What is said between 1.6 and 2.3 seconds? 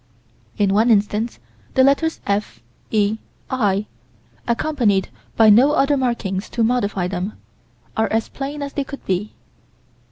the letters